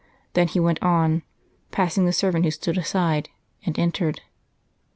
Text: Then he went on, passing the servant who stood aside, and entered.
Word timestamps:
Then 0.33 0.47
he 0.47 0.59
went 0.59 0.81
on, 0.81 1.21
passing 1.69 2.07
the 2.07 2.11
servant 2.11 2.43
who 2.43 2.49
stood 2.49 2.75
aside, 2.75 3.29
and 3.67 3.77
entered. 3.77 4.21